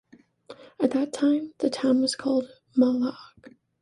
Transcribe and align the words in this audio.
At 0.79 0.89
that 0.93 1.13
time, 1.13 1.53
the 1.59 1.69
town 1.69 2.01
was 2.01 2.15
called 2.15 2.49
"Malaueg". 2.75 3.53